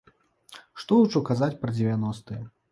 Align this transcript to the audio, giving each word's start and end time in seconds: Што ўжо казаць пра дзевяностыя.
Што 0.85 0.97
ўжо 1.03 1.23
казаць 1.29 1.53
пра 1.61 1.71
дзевяностыя. 1.79 2.43